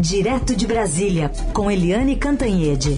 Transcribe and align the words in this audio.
Direto 0.00 0.56
de 0.56 0.66
Brasília, 0.66 1.30
com 1.52 1.70
Eliane 1.70 2.16
Cantanhede. 2.16 2.96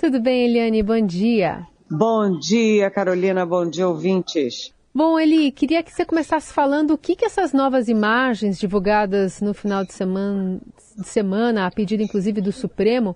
Tudo 0.00 0.20
bem, 0.20 0.46
Eliane? 0.46 0.82
Bom 0.82 1.00
dia. 1.06 1.64
Bom 1.88 2.40
dia, 2.40 2.90
Carolina. 2.90 3.46
Bom 3.46 3.70
dia, 3.70 3.86
ouvintes. 3.86 4.72
Bom, 4.92 5.16
Eli, 5.16 5.52
queria 5.52 5.80
que 5.80 5.92
você 5.92 6.04
começasse 6.04 6.52
falando 6.52 6.92
o 6.92 6.98
que, 6.98 7.14
que 7.14 7.24
essas 7.24 7.52
novas 7.52 7.86
imagens 7.86 8.58
divulgadas 8.58 9.40
no 9.40 9.54
final 9.54 9.84
de 9.84 9.92
semana, 9.92 10.60
de 10.98 11.06
semana, 11.06 11.66
a 11.66 11.70
pedido 11.70 12.02
inclusive 12.02 12.40
do 12.40 12.50
Supremo, 12.50 13.14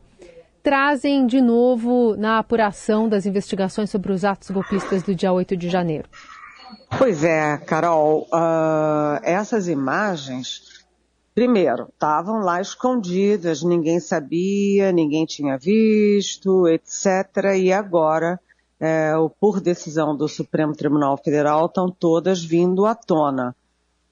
trazem 0.63 1.27
de 1.27 1.41
novo 1.41 2.17
na 2.17 2.39
apuração 2.39 3.09
das 3.09 3.27
investigações 3.27 3.91
sobre 3.91 4.13
os 4.13 4.25
atos 4.25 4.51
golpistas 4.51 5.03
do 5.03 5.15
dia 5.15 5.33
8 5.33 5.57
de 5.57 5.69
janeiro? 5.69 6.09
Pois 6.99 7.25
é, 7.25 7.57
Carol, 7.59 8.27
uh, 8.33 9.21
essas 9.23 9.69
imagens, 9.69 10.85
primeiro, 11.35 11.89
estavam 11.93 12.41
lá 12.41 12.61
escondidas, 12.61 13.63
ninguém 13.63 14.01
sabia, 14.01 14.93
ninguém 14.93 15.25
tinha 15.25 15.57
visto, 15.57 16.69
etc. 16.69 17.57
E 17.57 17.73
agora, 17.73 18.41
é, 18.79 19.13
por 19.41 19.61
decisão 19.61 20.17
do 20.17 20.29
Supremo 20.29 20.75
Tribunal 20.75 21.17
Federal, 21.17 21.67
estão 21.67 21.91
todas 21.91 22.45
vindo 22.45 22.87
à 22.87 22.95
tona 22.95 23.55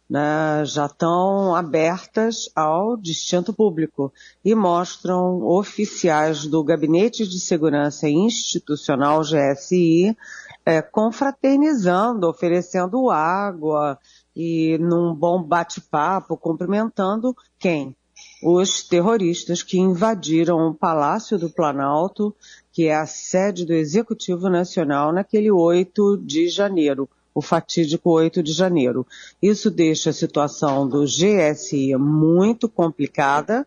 né, 0.09 0.65
já 0.65 0.87
estão 0.87 1.55
abertas 1.55 2.51
ao 2.57 2.97
distinto 2.97 3.53
público 3.53 4.13
e 4.43 4.55
mostram 4.55 5.43
oficiais 5.43 6.47
do 6.47 6.65
Gabinete 6.65 7.27
de 7.27 7.39
Segurança 7.39 8.09
Institucional, 8.09 9.21
GSI, 9.21 10.17
é, 10.65 10.81
confraternizando, 10.81 12.27
oferecendo 12.27 13.11
água 13.11 13.99
e 14.35 14.79
num 14.79 15.15
bom 15.15 15.43
bate-papo, 15.43 16.37
cumprimentando 16.37 17.37
quem? 17.59 17.95
Os 18.43 18.83
terroristas 18.83 19.63
que 19.63 19.79
invadiram 19.79 20.69
o 20.69 20.75
Palácio 20.75 21.39
do 21.39 21.51
Planalto, 21.51 22.35
que 22.73 22.87
é 22.87 22.95
a 22.95 23.07
sede 23.07 23.65
do 23.65 23.73
Executivo 23.73 24.49
Nacional, 24.49 25.13
naquele 25.13 25.51
8 25.51 26.19
de 26.19 26.49
janeiro 26.49 27.09
o 27.39 27.43
fatídico 27.43 28.11
8 28.11 28.43
de 28.43 28.53
janeiro. 28.53 29.07
Isso 29.41 29.71
deixa 29.71 30.11
a 30.11 30.13
situação 30.13 30.89
do 30.89 31.05
GSI 31.05 31.95
muito 31.97 32.69
complicada, 32.69 33.65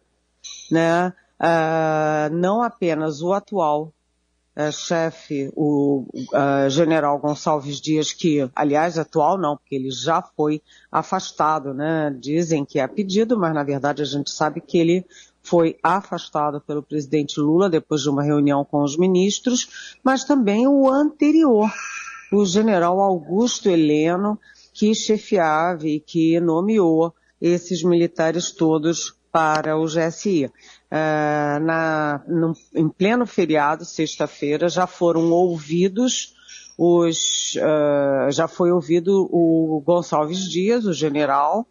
né? 0.69 1.13
Uh, 1.39 2.35
não 2.35 2.61
apenas 2.61 3.21
o 3.21 3.31
atual 3.31 3.93
uh, 4.57 4.71
chefe, 4.73 5.49
o 5.55 6.05
uh, 6.13 6.69
general 6.69 7.17
Gonçalves 7.17 7.79
Dias, 7.79 8.11
que, 8.11 8.47
aliás, 8.53 8.99
atual 8.99 9.37
não, 9.37 9.55
porque 9.55 9.75
ele 9.75 9.89
já 9.89 10.21
foi 10.21 10.61
afastado, 10.91 11.73
né? 11.73 12.13
Dizem 12.19 12.65
que 12.65 12.77
é 12.77 12.85
pedido, 12.87 13.39
mas 13.39 13.53
na 13.53 13.63
verdade 13.63 14.01
a 14.01 14.05
gente 14.05 14.31
sabe 14.31 14.59
que 14.59 14.77
ele 14.77 15.05
foi 15.41 15.77
afastado 15.81 16.59
pelo 16.59 16.83
presidente 16.83 17.39
Lula 17.39 17.69
depois 17.69 18.01
de 18.01 18.09
uma 18.09 18.21
reunião 18.21 18.65
com 18.65 18.83
os 18.83 18.97
ministros, 18.97 19.95
mas 20.03 20.25
também 20.25 20.67
o 20.67 20.89
anterior, 20.89 21.71
o 22.31 22.45
general 22.45 22.99
Augusto 22.99 23.69
Heleno, 23.69 24.39
que 24.73 24.95
chefiava 24.95 25.87
e 25.87 25.99
que 25.99 26.39
nomeou 26.39 27.13
esses 27.41 27.83
militares 27.83 28.51
todos 28.51 29.15
para 29.31 29.77
o 29.77 29.85
GSI. 29.85 30.45
Uh, 30.45 30.51
ah, 30.91 31.59
na, 31.61 32.23
no, 32.27 32.53
em 32.75 32.87
pleno 32.89 33.25
feriado, 33.25 33.85
sexta-feira, 33.85 34.67
já 34.67 34.85
foram 34.85 35.31
ouvidos 35.31 36.35
os, 36.77 37.55
uh, 37.57 38.31
já 38.31 38.47
foi 38.47 38.71
ouvido 38.71 39.29
o 39.31 39.81
Gonçalves 39.85 40.49
Dias, 40.49 40.85
o 40.85 40.93
general, 40.93 41.67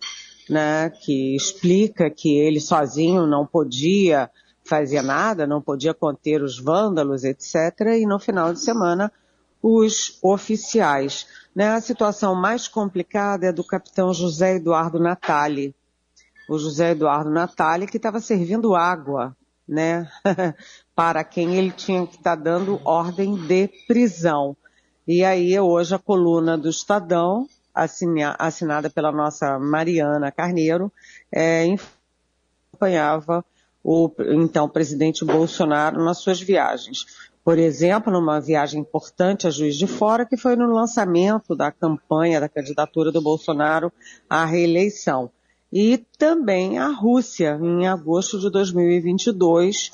né, 0.49 0.91
que 0.91 1.35
explica 1.35 2.11
que 2.11 2.39
ele 2.39 2.61
sozinho 2.61 3.27
não 3.27 3.47
podia 3.47 4.31
fazer 4.65 5.03
nada, 5.03 5.47
não 5.47 5.61
podia 5.61 5.93
conter 5.93 6.43
os 6.43 6.59
vândalos, 6.59 7.25
etc. 7.25 7.55
E 7.99 8.07
no 8.07 8.19
final 8.19 8.53
de 8.53 8.61
semana 8.61 9.13
os 9.63 10.19
oficiais. 10.23 11.27
Né? 11.55 11.69
A 11.69 11.81
situação 11.81 12.35
mais 12.35 12.69
complicada 12.69 13.47
é 13.47 13.53
do 13.53 13.65
capitão 13.65 14.13
José 14.13 14.57
Eduardo 14.57 14.99
Natali. 14.99 15.75
O 16.49 16.59
José 16.59 16.93
Eduardo 16.93 17.31
Natali 17.31 17.87
que 17.87 17.97
estava 17.97 18.21
servindo 18.21 18.75
água, 18.75 19.37
né? 19.69 20.11
para 20.95 21.23
quem 21.23 21.55
ele 21.57 21.71
tinha 21.71 22.07
que 22.07 22.17
estar 22.17 22.37
tá 22.37 22.43
dando 22.43 22.81
ordem 22.85 23.37
de 23.47 23.69
prisão. 23.87 24.57
E 25.07 25.25
aí 25.25 25.59
hoje 25.59 25.95
a 25.95 25.99
coluna 25.99 26.59
do 26.59 26.69
Estadão, 26.69 27.49
assinada 28.39 28.91
pela 28.91 29.13
nossa 29.13 29.59
Mariana 29.59 30.31
Carneiro, 30.31 30.93
é, 31.33 31.67
acompanhava 32.73 33.45
o 33.83 34.11
então 34.33 34.69
presidente 34.69 35.25
Bolsonaro 35.25 36.05
nas 36.05 36.19
suas 36.19 36.41
viagens 36.41 37.30
por 37.45 37.59
exemplo, 37.59 38.13
numa 38.13 38.41
viagem 38.41 38.81
importante 38.81 39.47
a 39.47 39.51
Juiz 39.51 39.77
de 39.77 39.87
Fora, 39.87 40.27
que 40.27 40.37
foi 40.37 40.57
no 40.57 40.73
lançamento 40.73 41.57
da 41.57 41.73
campanha 41.73 42.41
da 42.41 42.49
candidatura 42.49 43.11
do 43.11 43.23
Bolsonaro 43.23 43.93
à 44.29 44.45
reeleição. 44.45 45.31
E 45.73 46.05
também 46.19 46.79
a 46.79 46.89
Rússia, 46.89 47.59
em 47.63 47.87
agosto 47.87 48.39
de 48.39 48.51
2022, 48.51 49.91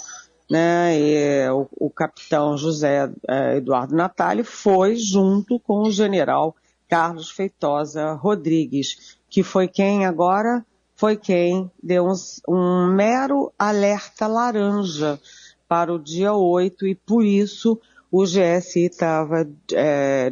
né, 0.51 0.99
e, 0.99 1.51
o, 1.51 1.69
o, 1.73 1.91
capitão 1.91 2.57
José 2.57 3.11
eh, 3.29 3.57
Eduardo 3.57 3.95
Natali 3.95 4.43
foi 4.43 4.97
junto 4.97 5.59
com 5.61 5.83
o 5.83 5.91
general 5.91 6.55
Carlos 6.89 7.31
Feitosa 7.31 8.13
Rodrigues, 8.13 9.19
que 9.29 9.43
foi 9.43 9.69
quem 9.69 10.07
agora 10.07 10.65
foi 10.95 11.15
quem 11.15 11.71
deu 11.83 12.07
um, 12.07 12.15
um 12.49 12.87
mero 12.87 13.53
alerta 13.59 14.27
laranja 14.27 15.21
para 15.69 15.93
o 15.93 15.99
dia 15.99 16.33
8 16.33 16.87
e 16.87 16.95
por 16.95 17.25
isso 17.25 17.81
o 18.11 18.25
GSI 18.25 18.87
estava 18.87 19.49
é, 19.73 20.31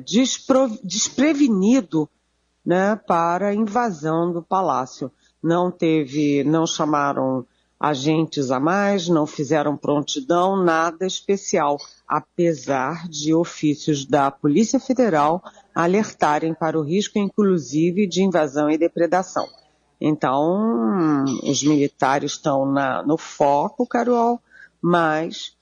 desprevenido 0.83 2.09
né, 2.65 2.97
para 2.97 3.49
a 3.49 3.55
invasão 3.55 4.33
do 4.33 4.43
palácio. 4.43 5.11
Não 5.43 5.71
teve, 5.71 6.43
não 6.45 6.67
chamaram 6.67 7.45
agentes 7.78 8.50
a 8.50 8.59
mais, 8.59 9.09
não 9.09 9.27
fizeram 9.27 9.77
prontidão, 9.77 10.56
nada 10.56 11.06
especial, 11.06 11.77
apesar 12.09 13.06
de 13.09 13.34
ofícios 13.34 14.06
da 14.06 14.31
Polícia 14.31 14.81
Federal 14.81 15.43
alertarem 15.75 16.55
para 16.55 16.78
o 16.78 16.83
risco, 16.83 17.19
inclusive, 17.19 18.06
de 18.06 18.22
invasão 18.22 18.71
e 18.71 18.78
depredação. 18.78 19.47
Então, 20.01 21.25
os 21.43 21.62
militares 21.62 22.33
estão 22.33 22.65
na, 22.65 23.03
no 23.03 23.19
foco, 23.19 23.87
Carol, 23.87 24.41
mas 24.87 25.56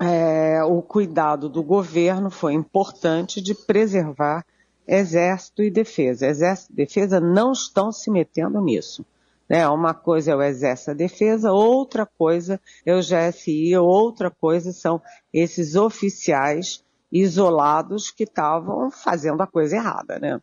é, 0.00 0.62
o 0.62 0.80
cuidado 0.82 1.48
do 1.48 1.64
governo 1.64 2.30
foi 2.30 2.54
importante 2.54 3.40
de 3.40 3.56
preservar 3.56 4.46
exército 4.86 5.64
e 5.64 5.70
defesa. 5.70 6.28
Exército 6.28 6.72
e 6.72 6.76
defesa 6.76 7.18
não 7.18 7.50
estão 7.50 7.90
se 7.90 8.08
metendo 8.08 8.60
nisso. 8.60 9.04
Né? 9.48 9.66
Uma 9.68 9.92
coisa 9.94 10.30
é 10.30 10.36
o 10.36 10.42
exército 10.42 10.90
e 10.90 10.92
a 10.92 10.94
defesa, 10.94 11.50
outra 11.50 12.06
coisa 12.06 12.60
é 12.86 12.94
o 12.94 13.00
GSI, 13.00 13.76
outra 13.76 14.30
coisa 14.30 14.72
são 14.72 15.02
esses 15.32 15.74
oficiais 15.74 16.84
isolados 17.10 18.12
que 18.12 18.22
estavam 18.22 18.92
fazendo 18.92 19.42
a 19.42 19.46
coisa 19.48 19.74
errada, 19.74 20.20
né? 20.20 20.40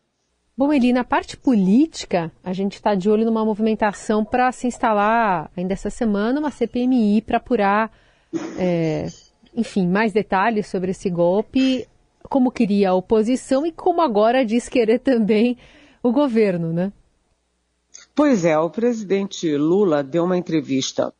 Bom, 0.58 0.72
Eli, 0.72 0.92
na 0.92 1.04
parte 1.04 1.36
política, 1.36 2.32
a 2.42 2.52
gente 2.52 2.72
está 2.72 2.92
de 2.96 3.08
olho 3.08 3.24
numa 3.24 3.44
movimentação 3.44 4.24
para 4.24 4.50
se 4.50 4.66
instalar 4.66 5.48
ainda 5.56 5.72
essa 5.72 5.88
semana 5.88 6.40
uma 6.40 6.50
CPMI 6.50 7.22
para 7.22 7.36
apurar, 7.36 7.92
é, 8.58 9.06
enfim, 9.54 9.86
mais 9.86 10.12
detalhes 10.12 10.66
sobre 10.66 10.90
esse 10.90 11.08
golpe, 11.08 11.86
como 12.24 12.50
queria 12.50 12.90
a 12.90 12.94
oposição 12.94 13.64
e 13.64 13.70
como 13.70 14.00
agora 14.00 14.44
diz 14.44 14.68
querer 14.68 14.98
também 14.98 15.56
o 16.02 16.10
governo, 16.10 16.72
né? 16.72 16.92
Pois 18.12 18.44
é, 18.44 18.58
o 18.58 18.68
presidente 18.68 19.56
Lula 19.56 20.02
deu 20.02 20.24
uma 20.24 20.36
entrevista 20.36 21.14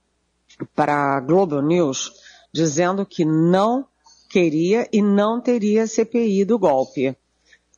para 0.74 1.16
a 1.16 1.20
Global 1.20 1.62
News 1.62 2.12
dizendo 2.52 3.06
que 3.06 3.24
não 3.24 3.86
queria 4.28 4.88
e 4.92 5.00
não 5.00 5.40
teria 5.40 5.86
CPI 5.86 6.44
do 6.44 6.58
golpe. 6.58 7.10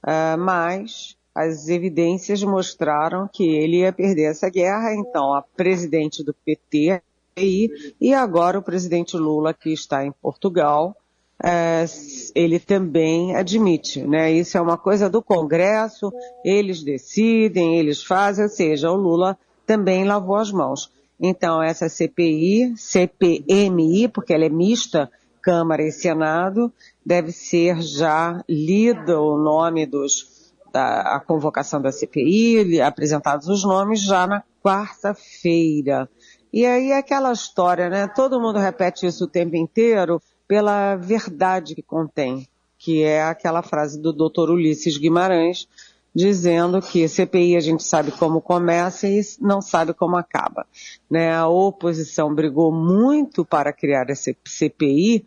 Uh, 0.02 0.38
mas 0.38 1.19
as 1.34 1.68
evidências 1.68 2.42
mostraram 2.42 3.28
que 3.32 3.44
ele 3.44 3.78
ia 3.78 3.92
perder 3.92 4.30
essa 4.30 4.48
guerra, 4.48 4.94
então 4.94 5.32
a 5.32 5.42
presidente 5.42 6.24
do 6.24 6.34
PT 6.44 7.00
e 7.36 8.12
agora 8.12 8.58
o 8.58 8.62
presidente 8.62 9.16
Lula, 9.16 9.54
que 9.54 9.72
está 9.72 10.04
em 10.04 10.12
Portugal, 10.12 10.94
é, 11.42 11.86
ele 12.34 12.58
também 12.58 13.34
admite, 13.34 14.02
né? 14.02 14.30
Isso 14.30 14.58
é 14.58 14.60
uma 14.60 14.76
coisa 14.76 15.08
do 15.08 15.22
Congresso, 15.22 16.12
eles 16.44 16.82
decidem, 16.82 17.78
eles 17.78 18.02
fazem, 18.02 18.44
ou 18.44 18.50
seja, 18.50 18.90
o 18.90 18.96
Lula 18.96 19.38
também 19.66 20.04
lavou 20.04 20.36
as 20.36 20.52
mãos. 20.52 20.92
Então, 21.18 21.62
essa 21.62 21.88
CPI, 21.88 22.74
CPMI, 22.76 24.08
porque 24.08 24.34
ela 24.34 24.44
é 24.44 24.50
mista, 24.50 25.10
Câmara 25.40 25.82
e 25.82 25.90
Senado, 25.90 26.70
deve 27.04 27.32
ser 27.32 27.80
já 27.80 28.44
lido 28.46 29.18
o 29.18 29.38
nome 29.38 29.86
dos, 29.86 30.39
da 30.72 31.00
a 31.16 31.20
convocação 31.20 31.80
da 31.80 31.92
CPI, 31.92 32.80
apresentados 32.80 33.48
os 33.48 33.64
nomes 33.64 34.00
já 34.00 34.26
na 34.26 34.42
quarta-feira. 34.62 36.08
E 36.52 36.66
aí 36.66 36.90
é 36.90 36.98
aquela 36.98 37.32
história, 37.32 37.88
né? 37.88 38.08
Todo 38.08 38.40
mundo 38.40 38.58
repete 38.58 39.06
isso 39.06 39.24
o 39.24 39.28
tempo 39.28 39.56
inteiro 39.56 40.20
pela 40.48 40.96
verdade 40.96 41.76
que 41.76 41.82
contém, 41.82 42.48
que 42.76 43.04
é 43.04 43.22
aquela 43.22 43.62
frase 43.62 44.00
do 44.00 44.12
Dr. 44.12 44.50
Ulisses 44.50 44.98
Guimarães, 44.98 45.68
dizendo 46.12 46.82
que 46.82 47.06
CPI 47.08 47.56
a 47.56 47.60
gente 47.60 47.84
sabe 47.84 48.10
como 48.10 48.40
começa 48.40 49.06
e 49.06 49.20
não 49.40 49.62
sabe 49.62 49.94
como 49.94 50.16
acaba. 50.16 50.66
Né? 51.08 51.32
A 51.32 51.46
oposição 51.46 52.34
brigou 52.34 52.72
muito 52.72 53.44
para 53.44 53.72
criar 53.72 54.10
essa 54.10 54.34
CPI 54.44 55.24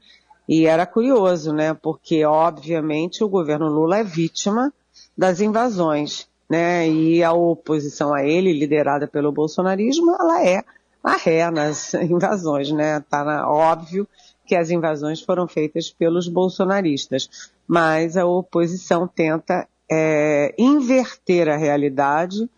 e 0.47 0.65
era 0.65 0.85
curioso, 0.85 1.53
né? 1.53 1.73
Porque 1.73 2.25
obviamente 2.25 3.23
o 3.23 3.29
governo 3.29 3.69
Lula 3.69 3.99
é 3.99 4.03
vítima 4.03 4.73
das 5.17 5.39
invasões, 5.41 6.27
né? 6.49 6.87
E 6.89 7.23
a 7.23 7.33
oposição 7.33 8.13
a 8.13 8.23
ele, 8.23 8.53
liderada 8.53 9.07
pelo 9.07 9.31
bolsonarismo, 9.31 10.15
ela 10.19 10.45
é 10.45 10.63
a 11.03 11.17
ré 11.17 11.49
nas 11.51 11.93
invasões, 11.95 12.71
né? 12.71 12.99
Tá 13.09 13.47
óbvio 13.47 14.07
que 14.45 14.55
as 14.55 14.69
invasões 14.69 15.21
foram 15.21 15.47
feitas 15.47 15.89
pelos 15.89 16.27
bolsonaristas, 16.27 17.51
mas 17.67 18.17
a 18.17 18.25
oposição 18.25 19.07
tenta 19.07 19.67
é, 19.89 20.53
inverter 20.57 21.47
a 21.47 21.57
realidade, 21.57 22.49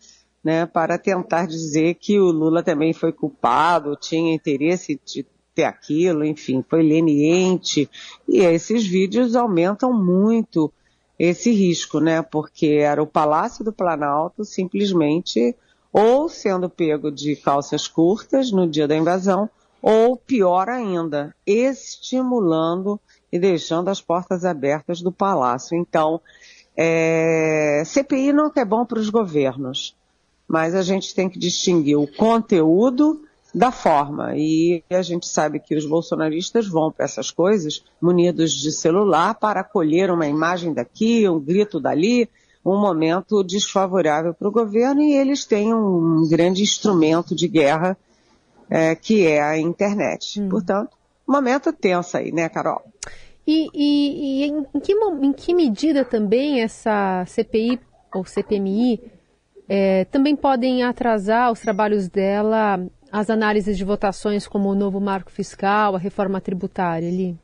né, 0.42 0.64
para 0.64 0.96
tentar 0.96 1.46
dizer 1.46 1.94
que 1.94 2.20
o 2.20 2.30
Lula 2.30 2.62
também 2.62 2.92
foi 2.92 3.12
culpado, 3.12 3.96
tinha 3.96 4.34
interesse 4.34 5.00
de 5.04 5.26
ter 5.54 5.64
aquilo, 5.64 6.24
enfim, 6.24 6.64
foi 6.68 6.82
leniente. 6.82 7.88
E 8.28 8.38
esses 8.38 8.86
vídeos 8.86 9.34
aumentam 9.34 9.92
muito 9.92 10.72
esse 11.18 11.50
risco, 11.50 12.00
né? 12.00 12.22
Porque 12.22 12.66
era 12.66 13.02
o 13.02 13.06
Palácio 13.06 13.64
do 13.64 13.72
Planalto 13.72 14.44
simplesmente 14.44 15.54
ou 15.92 16.28
sendo 16.28 16.68
pego 16.68 17.10
de 17.10 17.36
calças 17.36 17.88
curtas 17.88 18.52
no 18.52 18.68
dia 18.68 18.86
da 18.86 18.94
invasão, 18.94 19.48
ou 19.80 20.16
pior 20.16 20.68
ainda, 20.68 21.34
estimulando 21.46 23.00
e 23.32 23.38
deixando 23.38 23.88
as 23.88 24.00
portas 24.00 24.44
abertas 24.44 25.00
do 25.00 25.10
palácio. 25.10 25.76
Então, 25.76 26.20
é, 26.76 27.82
CPI 27.86 28.32
não 28.32 28.52
é 28.54 28.64
bom 28.64 28.84
para 28.84 28.98
os 28.98 29.08
governos, 29.08 29.96
mas 30.46 30.74
a 30.74 30.82
gente 30.82 31.14
tem 31.14 31.30
que 31.30 31.38
distinguir 31.38 31.98
o 31.98 32.06
conteúdo 32.06 33.22
da 33.56 33.72
forma. 33.72 34.34
E 34.36 34.84
a 34.90 35.00
gente 35.00 35.26
sabe 35.26 35.58
que 35.58 35.74
os 35.74 35.86
bolsonaristas 35.86 36.68
vão 36.68 36.92
para 36.92 37.06
essas 37.06 37.30
coisas 37.30 37.82
munidos 37.98 38.52
de 38.52 38.70
celular 38.70 39.34
para 39.34 39.64
colher 39.64 40.10
uma 40.10 40.26
imagem 40.26 40.74
daqui, 40.74 41.26
um 41.26 41.40
grito 41.40 41.80
dali, 41.80 42.28
um 42.62 42.78
momento 42.78 43.42
desfavorável 43.42 44.34
para 44.34 44.46
o 44.46 44.52
governo 44.52 45.00
e 45.00 45.14
eles 45.14 45.46
têm 45.46 45.72
um 45.72 46.28
grande 46.28 46.62
instrumento 46.62 47.34
de 47.34 47.48
guerra 47.48 47.96
é, 48.68 48.94
que 48.94 49.26
é 49.26 49.42
a 49.42 49.58
internet. 49.58 50.38
Hum. 50.38 50.50
Portanto, 50.50 50.90
momento 51.26 51.72
tenso 51.72 52.18
aí, 52.18 52.30
né, 52.32 52.50
Carol? 52.50 52.82
E, 53.46 53.70
e, 53.72 54.42
e 54.42 54.44
em, 54.44 54.80
que, 54.80 54.92
em, 54.92 55.32
que, 55.32 55.54
medida 55.54 56.04
também 56.04 56.60
essa 56.60 57.24
CPI 57.26 57.80
ou 58.14 58.24
CPMI 58.24 59.00
é, 59.66 60.04
também 60.06 60.36
podem 60.36 60.82
atrasar 60.82 61.50
os 61.50 61.60
trabalhos 61.60 62.08
dela, 62.08 62.78
as 63.10 63.30
análises 63.30 63.76
de 63.76 63.84
votações 63.84 64.46
como 64.46 64.68
o 64.68 64.74
novo 64.74 65.00
marco 65.00 65.30
fiscal, 65.30 65.94
a 65.94 65.98
reforma 65.98 66.40
tributária 66.40 67.08
ali? 67.08 67.38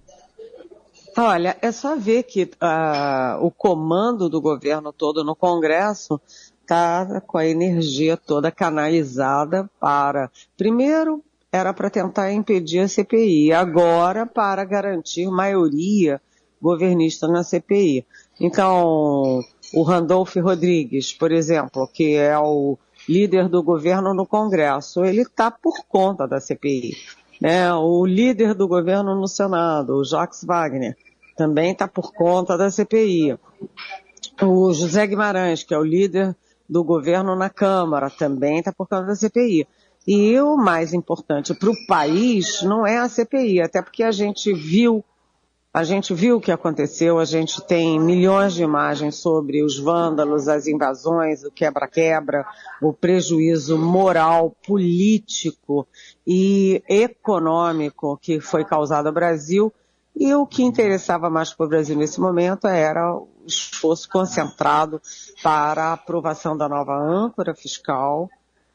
Olha, 1.17 1.57
é 1.61 1.71
só 1.71 1.97
ver 1.97 2.23
que 2.23 2.45
uh, 2.45 3.45
o 3.45 3.51
comando 3.51 4.31
do 4.31 4.41
governo 4.41 4.93
todo 4.93 5.23
no 5.23 5.37
Congresso 5.37 6.21
está 6.63 7.21
com 7.27 7.37
a 7.37 7.47
energia 7.47 8.17
toda 8.17 8.51
canalizada 8.51 9.71
para, 9.79 10.31
primeiro, 10.57 11.23
era 11.53 11.75
para 11.75 11.91
tentar 11.91 12.33
impedir 12.33 12.79
a 12.79 12.89
CPI, 12.89 13.53
agora 13.53 14.25
para 14.25 14.65
garantir 14.65 15.27
maioria 15.29 16.21
governista 16.61 17.29
na 17.29 17.45
CPI. 17.45 18.07
Então, 18.41 19.41
o 19.75 19.83
Randolph 19.83 20.35
Rodrigues, 20.37 21.13
por 21.13 21.31
exemplo, 21.31 21.87
que 21.93 22.15
é 22.15 22.39
o 22.39 22.79
líder 23.09 23.49
do 23.49 23.63
governo 23.63 24.15
no 24.15 24.27
Congresso, 24.27 25.05
ele 25.05 25.23
está 25.23 25.51
por 25.51 25.85
conta 25.89 26.27
da 26.27 26.41
CPI. 26.41 26.97
Né? 27.41 27.73
O 27.75 28.07
líder 28.07 28.55
do 28.55 28.69
governo 28.69 29.15
no 29.15 29.27
Senado, 29.27 29.97
o 29.97 30.05
Jacques 30.05 30.45
Wagner, 30.45 30.97
também 31.37 31.73
está 31.73 31.89
por 31.89 32.13
conta 32.13 32.57
da 32.57 32.71
CPI. 32.71 33.37
O 34.41 34.73
José 34.73 35.07
Guimarães, 35.07 35.63
que 35.63 35.75
é 35.75 35.79
o 35.79 35.85
líder 35.85 36.37
do 36.69 36.85
governo 36.85 37.35
na 37.37 37.51
Câmara, 37.51 38.09
também 38.09 38.59
está 38.59 38.73
por 38.73 38.89
conta 38.89 39.07
da 39.07 39.15
CPI. 39.15 39.67
E 40.07 40.41
o 40.41 40.57
mais 40.57 40.93
importante 40.93 41.55
para 41.55 41.71
o 41.71 41.87
país 41.87 42.63
não 42.63 42.87
é 42.87 42.99
a 42.99 43.09
CPI, 43.09 43.61
até 43.61 43.81
porque 43.81 44.03
a 44.03 44.11
gente 44.11 44.53
viu, 44.53 45.05
a 45.73 45.85
gente 45.85 46.13
viu 46.13 46.37
o 46.37 46.41
que 46.41 46.53
aconteceu, 46.53 47.19
a 47.19 47.25
gente 47.25 47.65
tem 47.67 47.99
milhões 47.99 48.53
de 48.53 48.63
imagens 48.63 49.17
sobre 49.17 49.63
os 49.63 49.79
vândalos, 49.79 50.49
as 50.49 50.67
invasões, 50.67 51.43
o 51.45 51.51
quebra-quebra, 51.51 52.45
o 52.81 52.93
prejuízo 52.93 53.79
moral, 53.79 54.55
político 54.67 55.87
e 56.27 56.83
econômico 56.89 58.19
que 58.21 58.39
foi 58.39 58.65
causado 58.65 59.07
ao 59.07 59.13
Brasil. 59.13 59.73
E 60.15 60.35
o 60.35 60.47
que 60.47 60.63
interessava 60.63 61.31
mais 61.31 61.55
para 61.55 61.65
o 61.65 61.69
Brasil 61.69 61.97
nesse 61.97 62.21
momento 62.21 62.67
era 62.67 63.17
o 63.17 63.29
esforço 63.47 64.07
concentrado 64.11 65.01
para 65.43 65.85
a 65.85 65.93
aprovação 65.95 66.55
da 66.55 66.69
nova 66.69 66.95
âncora 66.95 67.55
fiscal, 67.55 68.29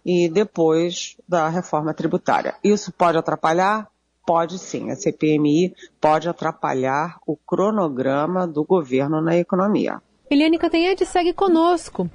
e 0.07 0.29
depois 0.29 1.17
da 1.27 1.49
reforma 1.49 1.93
tributária. 1.93 2.55
Isso 2.63 2.93
pode 2.93 3.17
atrapalhar? 3.17 3.91
Pode 4.27 4.59
sim. 4.59 4.91
A 4.91 4.95
CPMI 4.97 5.73
pode 6.01 6.27
atrapalhar 6.27 7.17
o 7.25 7.37
cronograma 7.37 8.45
do 8.45 8.61
governo 8.65 9.21
na 9.21 9.37
economia. 9.37 10.01
Eliane 10.29 10.57
Cantanhede 10.57 11.05
segue 11.05 11.31
conosco. 11.31 12.09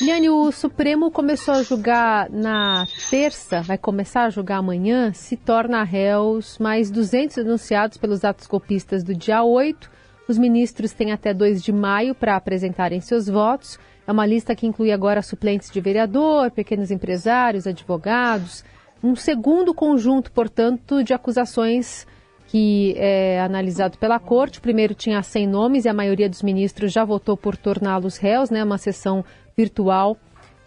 Eliane, 0.00 0.28
o 0.28 0.50
Supremo 0.50 1.12
começou 1.12 1.54
a 1.54 1.62
julgar 1.62 2.28
na 2.28 2.84
terça, 3.08 3.62
vai 3.62 3.78
começar 3.78 4.24
a 4.24 4.30
julgar 4.30 4.56
amanhã, 4.56 5.12
se 5.12 5.36
torna 5.36 5.84
réus 5.84 6.58
mais 6.58 6.90
200 6.90 7.36
denunciados 7.36 7.96
pelos 7.96 8.24
atos 8.24 8.48
golpistas 8.48 9.04
do 9.04 9.14
dia 9.14 9.44
8. 9.44 9.88
Os 10.26 10.36
ministros 10.36 10.90
têm 10.92 11.12
até 11.12 11.32
2 11.32 11.62
de 11.62 11.70
maio 11.70 12.12
para 12.12 12.34
apresentarem 12.34 13.00
seus 13.00 13.28
votos. 13.28 13.78
É 14.04 14.10
uma 14.10 14.26
lista 14.26 14.56
que 14.56 14.66
inclui 14.66 14.90
agora 14.90 15.22
suplentes 15.22 15.70
de 15.70 15.80
vereador, 15.80 16.50
pequenos 16.50 16.90
empresários, 16.90 17.68
advogados. 17.68 18.64
Um 19.02 19.16
segundo 19.16 19.74
conjunto, 19.74 20.30
portanto, 20.30 21.02
de 21.02 21.12
acusações 21.12 22.06
que 22.46 22.94
é 22.98 23.40
analisado 23.40 23.96
pela 23.96 24.18
corte. 24.18 24.58
O 24.58 24.62
primeiro 24.62 24.94
tinha 24.94 25.22
100 25.22 25.46
nomes 25.46 25.84
e 25.84 25.88
a 25.88 25.94
maioria 25.94 26.28
dos 26.28 26.42
ministros 26.42 26.92
já 26.92 27.04
votou 27.04 27.36
por 27.36 27.56
torná-los 27.56 28.18
réus, 28.18 28.50
né? 28.50 28.62
Uma 28.62 28.76
sessão 28.78 29.24
virtual 29.56 30.16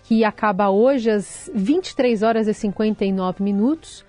que 0.03 0.23
acaba 0.23 0.69
hoje 0.69 1.09
às 1.09 1.49
23 1.53 2.23
horas 2.23 2.47
e 2.47 2.53
59 2.53 3.43
minutos. 3.43 4.03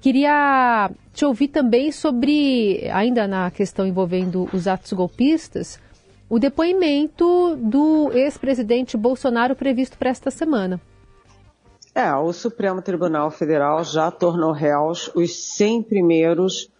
Queria 0.00 0.90
te 1.12 1.24
ouvir 1.24 1.48
também 1.48 1.90
sobre, 1.90 2.88
ainda 2.92 3.26
na 3.26 3.50
questão 3.50 3.86
envolvendo 3.86 4.48
os 4.52 4.66
atos 4.66 4.92
golpistas, 4.92 5.80
o 6.28 6.38
depoimento 6.38 7.56
do 7.56 8.10
ex-presidente 8.12 8.96
Bolsonaro 8.96 9.54
previsto 9.54 9.96
para 9.96 10.10
esta 10.10 10.30
semana. 10.30 10.80
É, 11.94 12.14
o 12.14 12.32
Supremo 12.32 12.80
Tribunal 12.80 13.30
Federal 13.30 13.84
já 13.84 14.10
tornou 14.10 14.50
réus 14.50 15.10
os 15.14 15.54
100 15.56 15.82
primeiros 15.82 16.70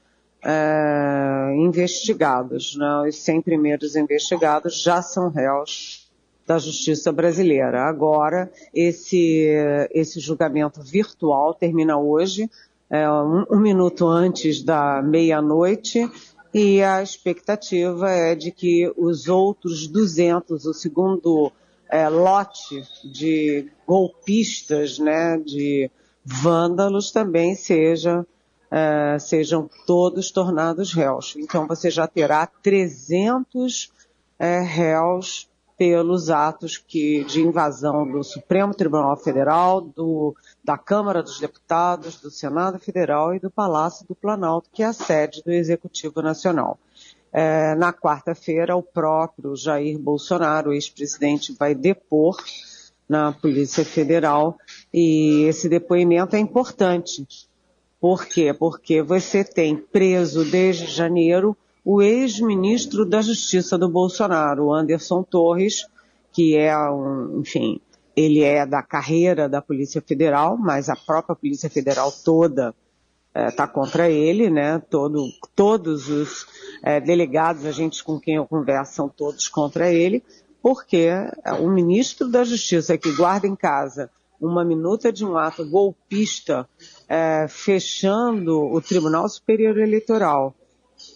é, 0.43 1.55
investigados. 1.55 2.77
Né? 2.77 3.09
Os 3.09 3.17
100 3.17 3.43
primeiros 3.43 3.95
investigados 3.95 4.81
já 4.81 5.03
são 5.03 5.29
réus 5.29 6.11
da 6.47 6.59
justiça 6.59 7.13
brasileira. 7.13 7.83
Agora, 7.83 8.51
esse, 8.75 9.49
esse 9.91 10.19
julgamento 10.19 10.81
virtual 10.83 11.53
termina 11.53 11.99
hoje, 11.99 12.51
é, 12.89 13.09
um, 13.11 13.45
um 13.51 13.61
minuto 13.61 14.07
antes 14.07 14.63
da 14.63 15.03
meia-noite, 15.03 16.11
e 16.55 16.83
a 16.83 17.03
expectativa 17.03 18.11
é 18.11 18.35
de 18.35 18.51
que 18.51 18.93
os 18.97 19.29
outros 19.29 19.87
200, 19.87 20.67
o 20.67 20.75
segundo 20.75 21.53
é, 21.93 22.09
lote 22.09 22.83
de 23.05 23.71
golpistas, 23.87 24.99
né, 24.99 25.37
de 25.37 25.91
vândalos 26.25 27.13
também 27.13 27.55
seja, 27.55 28.27
é, 28.71 29.19
sejam 29.19 29.69
todos 29.87 30.31
tornados 30.31 30.95
réus. 30.95 31.35
Então 31.37 31.67
você 31.67 31.91
já 31.91 32.07
terá 32.07 32.47
300 32.47 33.93
é, 34.39 34.61
réus 34.61 35.51
pelos 35.77 36.31
atos 36.31 36.79
que, 36.79 37.25
de 37.25 37.43
invasão 37.43 38.11
do 38.11 38.23
Supremo 38.25 38.73
Tribunal 38.73 39.17
Federal, 39.19 39.83
do, 39.83 40.35
da 40.65 40.79
Câmara 40.79 41.23
dos 41.23 41.41
Deputados, 41.41 42.19
do 42.21 42.31
Senado 42.31 42.79
Federal 42.79 43.35
e 43.35 43.41
do 43.41 43.51
Palácio 43.51 44.07
do 44.07 44.15
Planalto, 44.15 44.71
que 44.73 44.83
é 44.83 44.87
a 44.87 44.93
sede 44.95 45.43
do 45.45 45.53
Executivo 45.53 46.23
Nacional. 46.23 46.79
É, 47.33 47.75
na 47.75 47.93
quarta-feira, 47.93 48.77
o 48.77 48.83
próprio 48.83 49.57
Jair 49.57 49.99
Bolsonaro, 49.99 50.73
ex-presidente, 50.73 51.57
vai 51.59 51.75
depor 51.75 52.37
na 53.09 53.33
Polícia 53.33 53.85
Federal 53.85 54.57
e 54.93 55.45
esse 55.45 55.69
depoimento 55.69 56.37
é 56.37 56.39
importante. 56.39 57.27
Por 58.01 58.27
quê? 58.27 58.53
Porque 58.53 59.03
você 59.03 59.45
tem 59.45 59.77
preso 59.77 60.45
desde 60.45 60.87
janeiro 60.87 61.57
o 61.85 62.03
ex-ministro 62.03 63.05
da 63.05 63.23
Justiça 63.23 63.77
do 63.77 63.89
Bolsonaro, 63.89 64.73
Anderson 64.73 65.23
Torres, 65.23 65.87
que 66.33 66.57
é 66.57 66.77
um, 66.91 67.41
enfim, 67.41 67.81
ele 68.15 68.43
é 68.43 68.65
da 68.67 68.83
carreira 68.83 69.49
da 69.49 69.61
Polícia 69.61 70.01
Federal, 70.01 70.57
mas 70.57 70.89
a 70.89 70.97
própria 70.97 71.35
Polícia 71.35 71.69
Federal 71.69 72.13
toda 72.13 72.75
está 73.35 73.65
eh, 73.65 73.67
é, 73.67 73.71
contra 73.71 74.11
ele, 74.11 74.51
né? 74.51 74.81
Todo, 74.91 75.27
todos 75.55 76.09
os 76.09 76.47
é, 76.83 77.01
delegados, 77.01 77.65
agentes 77.65 78.03
com 78.03 78.19
quem 78.19 78.37
eu 78.37 78.47
converso, 78.47 78.95
são 78.95 79.09
todos 79.09 79.49
contra 79.49 79.93
ele, 79.93 80.23
porque 80.63 81.11
o 81.61 81.69
ministro 81.69 82.29
da 82.29 82.45
Justiça 82.45 82.97
que 82.97 83.15
guarda 83.15 83.47
em 83.47 83.57
casa 83.57 84.11
uma 84.41 84.65
minuta 84.65 85.13
de 85.13 85.25
um 85.25 85.39
ato 85.39 85.65
golpista, 85.65 86.69
é, 87.09 87.47
fechando 87.49 88.61
o 88.61 88.81
Tribunal 88.81 89.29
Superior 89.29 89.79
Eleitoral, 89.79 90.53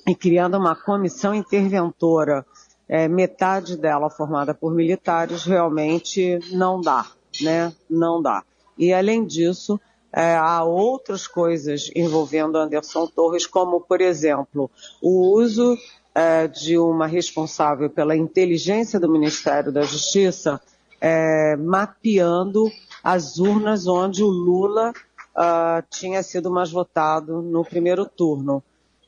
e 0.06 0.14
criando 0.14 0.56
uma 0.56 0.75
comissão 0.76 1.35
interventora, 1.35 2.46
é, 2.88 3.08
metade 3.08 3.76
dela 3.76 4.08
formada 4.08 4.54
por 4.54 4.73
militares, 4.73 5.44
realmente 5.44 6.38
não 6.52 6.80
dá, 6.80 7.06
né? 7.42 7.73
Não 7.90 8.23
dá. 8.23 8.44
E 8.78 8.92
além 8.92 9.25
disso, 9.25 9.80
é, 10.12 10.34
há 10.34 10.64
outras 10.64 11.26
coisas 11.26 11.90
envolvendo 11.94 12.56
Anderson 12.56 13.06
Torres, 13.06 13.46
como, 13.46 13.80
por 13.80 14.00
exemplo, 14.00 14.70
o 15.02 15.36
uso 15.38 15.76
é, 16.14 16.48
de 16.48 16.78
uma 16.78 17.06
responsável 17.06 17.90
pela 17.90 18.16
inteligência 18.16 18.98
do 18.98 19.10
Ministério 19.10 19.70
da 19.70 19.82
Justiça, 19.82 20.60
é, 21.00 21.56
mapeando 21.56 22.70
as 23.02 23.38
urnas 23.38 23.86
onde 23.86 24.22
o 24.25 24.28
Lula 24.28 24.92
uh, 25.36 25.84
tinha 25.90 26.22
sido 26.22 26.50
mais 26.50 26.70
votado 26.70 27.42
no 27.42 27.64
primeiro 27.64 28.06
turno. 28.06 28.62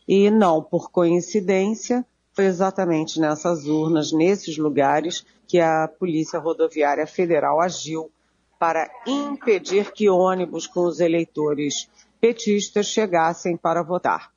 E 0.06 0.30
não 0.30 0.62
por 0.62 0.90
coincidência, 0.90 2.04
foi 2.32 2.44
exatamente 2.44 3.18
nessas 3.18 3.66
urnas, 3.66 4.12
nesses 4.12 4.56
lugares, 4.56 5.24
que 5.46 5.58
a 5.58 5.88
Polícia 5.88 6.38
Rodoviária 6.38 7.06
Federal 7.06 7.60
agiu 7.60 8.10
para 8.58 8.90
impedir 9.06 9.92
que 9.92 10.08
ônibus 10.08 10.66
com 10.66 10.80
os 10.80 11.00
eleitores 11.00 11.88
petistas 12.20 12.86
chegassem 12.86 13.56
para 13.56 13.82
votar. 13.82 14.32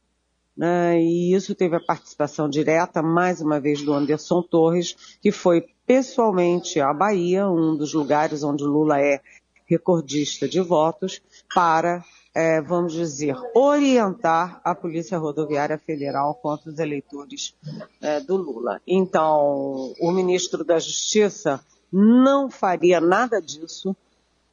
Né? 0.55 1.01
E 1.01 1.33
isso 1.33 1.55
teve 1.55 1.75
a 1.75 1.79
participação 1.79 2.47
direta, 2.47 3.01
mais 3.01 3.41
uma 3.41 3.59
vez, 3.59 3.81
do 3.81 3.93
Anderson 3.93 4.41
Torres, 4.41 5.17
que 5.21 5.31
foi 5.31 5.65
pessoalmente 5.85 6.79
à 6.79 6.93
Bahia, 6.93 7.49
um 7.49 7.75
dos 7.75 7.93
lugares 7.93 8.43
onde 8.43 8.63
Lula 8.63 8.99
é 8.99 9.21
recordista 9.65 10.47
de 10.47 10.59
votos, 10.59 11.21
para 11.53 12.03
é, 12.33 12.61
vamos 12.61 12.93
dizer, 12.93 13.35
orientar 13.53 14.61
a 14.63 14.73
Polícia 14.73 15.17
Rodoviária 15.17 15.77
Federal 15.77 16.33
contra 16.35 16.69
os 16.69 16.79
eleitores 16.79 17.53
é, 18.01 18.19
do 18.21 18.37
Lula. 18.37 18.81
Então, 18.87 19.93
o 19.99 20.11
ministro 20.11 20.63
da 20.63 20.79
Justiça 20.79 21.61
não 21.91 22.49
faria 22.49 23.01
nada 23.01 23.41
disso 23.41 23.95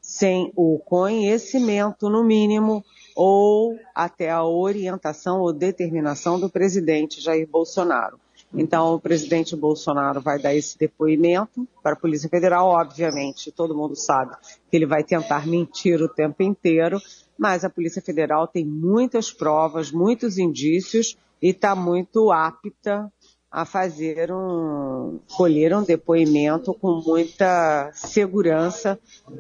sem 0.09 0.51
o 0.57 0.79
conhecimento, 0.79 2.09
no 2.09 2.25
mínimo, 2.25 2.83
ou 3.15 3.79
até 3.95 4.31
a 4.31 4.43
orientação 4.43 5.41
ou 5.43 5.53
determinação 5.53 6.41
do 6.41 6.49
presidente 6.49 7.21
Jair 7.21 7.47
Bolsonaro. 7.47 8.19
Então, 8.55 8.95
o 8.95 8.99
presidente 8.99 9.55
Bolsonaro 9.55 10.19
vai 10.19 10.39
dar 10.39 10.55
esse 10.55 10.79
depoimento 10.79 11.69
para 11.83 11.93
a 11.93 11.97
Polícia 11.97 12.27
Federal. 12.27 12.69
Obviamente, 12.69 13.53
todo 13.53 13.77
mundo 13.77 13.95
sabe 13.95 14.35
que 14.71 14.79
ele 14.79 14.87
vai 14.87 15.05
tentar 15.05 15.47
mentir 15.47 16.01
o 16.01 16.09
tempo 16.09 16.43
inteiro, 16.43 16.99
mas 17.37 17.63
a 17.63 17.69
Polícia 17.69 18.01
Federal 18.01 18.49
tem 18.49 18.65
muitas 18.65 19.31
provas, 19.31 19.93
muitos 19.93 20.39
indícios 20.39 21.19
e 21.43 21.51
está 21.51 21.77
muito 21.77 22.33
apta 22.33 23.13
a 23.51 23.65
fazer 23.65 24.31
um, 24.31 25.21
colher 25.35 25.75
um 25.75 25.83
depoimento 25.83 26.75
com 26.75 27.01
muita 27.05 27.91
segurança 27.95 28.99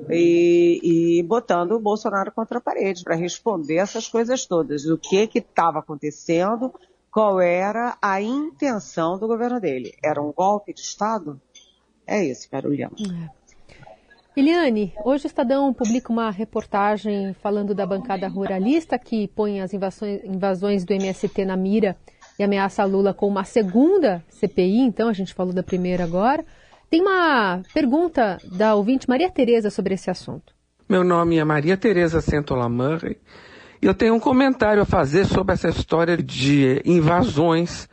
e, 0.08 1.18
e 1.18 1.22
botando 1.22 1.72
o 1.72 1.80
Bolsonaro 1.80 2.32
contra 2.32 2.58
a 2.58 2.60
parede 2.60 3.04
para 3.04 3.14
responder 3.14 3.76
essas 3.76 4.08
coisas 4.08 4.46
todas. 4.46 4.86
O 4.86 4.96
que 4.96 5.26
que 5.26 5.40
estava 5.40 5.80
acontecendo, 5.80 6.72
qual 7.10 7.38
era 7.40 7.98
a 8.00 8.20
intenção 8.22 9.18
do 9.18 9.26
governo 9.26 9.60
dele. 9.60 9.94
Era 10.02 10.22
um 10.22 10.32
golpe 10.32 10.72
de 10.72 10.80
Estado? 10.80 11.38
É 12.06 12.24
isso, 12.24 12.48
Carolina. 12.50 12.90
É. 12.98 13.38
Eliane, 14.38 14.94
hoje 15.04 15.24
o 15.24 15.26
Estadão 15.26 15.74
publica 15.74 16.12
uma 16.12 16.30
reportagem 16.30 17.34
falando 17.34 17.74
da 17.74 17.84
bancada 17.84 18.28
ruralista 18.28 18.96
que 18.96 19.26
põe 19.28 19.60
as 19.60 19.74
invasões, 19.74 20.24
invasões 20.24 20.84
do 20.84 20.92
MST 20.94 21.44
na 21.44 21.56
mira 21.56 21.96
e 22.38 22.44
ameaça 22.44 22.84
Lula 22.84 23.12
com 23.12 23.26
uma 23.26 23.44
segunda 23.44 24.22
CPI, 24.28 24.80
então 24.82 25.08
a 25.08 25.12
gente 25.12 25.34
falou 25.34 25.52
da 25.52 25.62
primeira 25.62 26.04
agora. 26.04 26.44
Tem 26.88 27.00
uma 27.00 27.60
pergunta 27.74 28.38
da 28.44 28.74
ouvinte 28.74 29.08
Maria 29.08 29.30
Tereza 29.30 29.70
sobre 29.70 29.94
esse 29.94 30.08
assunto. 30.08 30.54
Meu 30.88 31.02
nome 31.02 31.36
é 31.36 31.44
Maria 31.44 31.76
Tereza 31.76 32.20
Sentolamurray 32.20 33.18
e 33.82 33.86
eu 33.86 33.92
tenho 33.92 34.14
um 34.14 34.20
comentário 34.20 34.80
a 34.80 34.86
fazer 34.86 35.26
sobre 35.26 35.52
essa 35.52 35.68
história 35.68 36.16
de 36.16 36.80
invasões. 36.84 37.88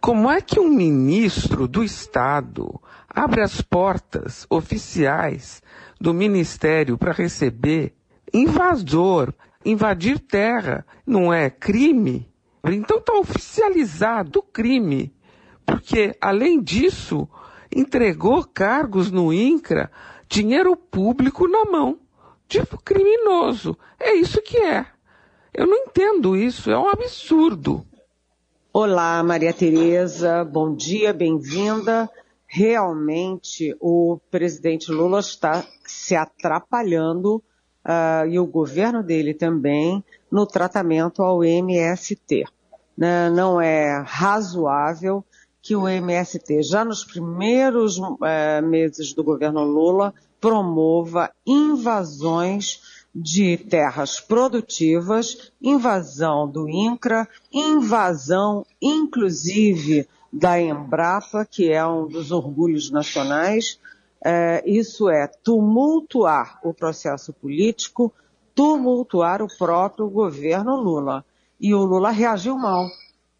Como 0.00 0.30
é 0.30 0.40
que 0.40 0.60
um 0.60 0.68
ministro 0.68 1.66
do 1.66 1.82
Estado 1.82 2.80
abre 3.08 3.42
as 3.42 3.60
portas 3.60 4.46
oficiais 4.48 5.60
do 6.00 6.14
ministério 6.14 6.96
para 6.96 7.12
receber 7.12 7.94
invasor, 8.32 9.34
invadir 9.64 10.20
terra, 10.20 10.86
não 11.04 11.34
é 11.34 11.50
crime? 11.50 12.28
Então 12.64 12.98
está 12.98 13.14
oficializado 13.14 14.40
o 14.40 14.42
crime, 14.42 15.14
porque 15.64 16.16
além 16.20 16.60
disso 16.62 17.28
entregou 17.74 18.44
cargos 18.44 19.10
no 19.10 19.32
INCRA, 19.32 19.90
dinheiro 20.28 20.76
público 20.76 21.46
na 21.48 21.64
mão 21.64 21.98
de 22.48 22.60
criminoso. 22.84 23.76
É 23.98 24.14
isso 24.14 24.40
que 24.42 24.56
é. 24.58 24.86
Eu 25.52 25.66
não 25.66 25.76
entendo 25.76 26.36
isso, 26.36 26.70
é 26.70 26.78
um 26.78 26.88
absurdo. 26.88 27.84
Olá, 28.72 29.22
Maria 29.22 29.52
Tereza, 29.52 30.44
bom 30.44 30.74
dia, 30.74 31.12
bem-vinda 31.12 32.08
realmente 32.48 33.76
o 33.78 34.18
presidente 34.30 34.90
Lula 34.90 35.20
está 35.20 35.62
se 35.84 36.16
atrapalhando 36.16 37.36
uh, 37.84 38.26
e 38.26 38.38
o 38.38 38.46
governo 38.46 39.02
dele 39.02 39.34
também 39.34 40.02
no 40.30 40.46
tratamento 40.46 41.22
ao 41.22 41.42
MST. 41.44 42.44
Né? 42.96 43.30
Não 43.30 43.60
é 43.60 44.02
razoável 44.06 45.24
que 45.62 45.76
o 45.76 45.88
MST, 45.88 46.62
já 46.62 46.84
nos 46.84 47.04
primeiros 47.04 47.98
uh, 47.98 48.18
meses 48.62 49.12
do 49.12 49.22
governo 49.22 49.62
Lula, 49.64 50.14
promova 50.40 51.30
invasões 51.46 52.80
de 53.14 53.56
terras 53.56 54.20
produtivas, 54.20 55.52
invasão 55.60 56.48
do 56.48 56.68
INCRA, 56.68 57.28
invasão, 57.52 58.64
inclusive, 58.80 60.08
da 60.32 60.60
Embrapa, 60.60 61.44
que 61.44 61.72
é 61.72 61.84
um 61.86 62.06
dos 62.06 62.30
orgulhos 62.30 62.90
nacionais. 62.90 63.80
É, 64.24 64.62
isso 64.66 65.08
é 65.08 65.26
tumultuar 65.26 66.60
o 66.62 66.74
processo 66.74 67.32
político, 67.32 68.12
tumultuar 68.58 69.40
o 69.40 69.46
próprio 69.46 70.10
governo 70.10 70.74
Lula. 70.74 71.24
E 71.60 71.72
o 71.72 71.84
Lula 71.84 72.10
reagiu 72.10 72.58
mal, 72.58 72.88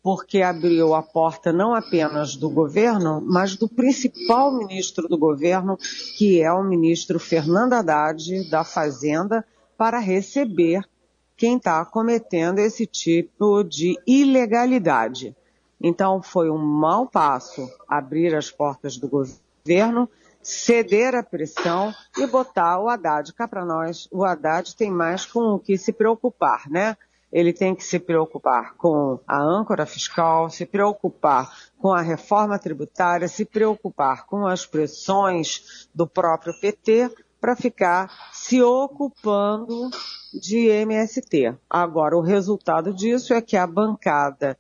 porque 0.01 0.43
abriu 0.43 0.95
a 0.95 1.03
porta 1.03 1.53
não 1.53 1.75
apenas 1.75 2.37
do 2.37 2.49
governo, 2.49 3.21
mas 3.21 3.57
do 3.57 3.69
principal 3.69 4.57
ministro 4.57 5.09
do 5.09 5.19
governo, 5.19 5.77
que 6.17 6.41
é 6.41 6.53
o 6.53 6.63
ministro 6.63 7.19
Fernando 7.19 7.73
Haddad, 7.73 8.49
da 8.49 8.63
Fazenda, 8.63 9.45
para 9.77 9.99
receber 9.99 10.89
quem 11.37 11.57
está 11.57 11.85
cometendo 11.85 12.61
esse 12.61 12.87
tipo 12.87 13.65
de 13.65 13.99
ilegalidade. 14.07 15.35
Então 15.81 16.23
foi 16.23 16.49
um 16.49 16.59
mau 16.59 17.09
passo 17.09 17.69
abrir 17.89 18.37
as 18.37 18.53
portas 18.53 18.97
do 18.97 19.09
governo, 19.09 20.09
ceder 20.51 21.15
à 21.15 21.23
pressão 21.23 21.95
e 22.17 22.27
botar 22.27 22.81
o 22.81 22.89
Haddad 22.89 23.33
cá 23.33 23.47
para 23.47 23.65
nós. 23.65 24.09
O 24.11 24.25
Haddad 24.25 24.75
tem 24.75 24.91
mais 24.91 25.27
com 25.27 25.55
o 25.55 25.59
que 25.59 25.77
se 25.77 25.93
preocupar, 25.93 26.69
né? 26.69 26.97
ele 27.33 27.53
tem 27.53 27.75
que 27.75 27.85
se 27.85 27.99
preocupar 27.99 28.75
com 28.77 29.21
a 29.27 29.39
âncora 29.39 29.85
fiscal, 29.85 30.49
se 30.49 30.65
preocupar 30.65 31.53
com 31.79 31.93
a 31.93 32.01
reforma 32.01 32.59
tributária, 32.59 33.29
se 33.29 33.45
preocupar 33.45 34.25
com 34.27 34.47
as 34.47 34.65
pressões 34.65 35.89
do 35.95 36.07
próprio 36.07 36.59
PT 36.59 37.11
para 37.41 37.55
ficar 37.55 38.11
se 38.33 38.63
ocupando 38.63 39.91
de 40.33 40.69
MST. 40.69 41.55
Agora, 41.69 42.17
o 42.17 42.23
resultado 42.23 42.93
disso 42.93 43.33
é 43.35 43.41
que 43.41 43.57
a 43.57 43.67
bancada 43.67 44.59